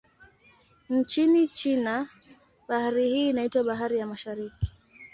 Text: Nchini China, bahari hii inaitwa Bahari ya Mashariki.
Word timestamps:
Nchini 0.89 1.47
China, 1.47 2.09
bahari 2.67 3.09
hii 3.09 3.29
inaitwa 3.29 3.63
Bahari 3.63 3.97
ya 3.97 4.07
Mashariki. 4.07 4.71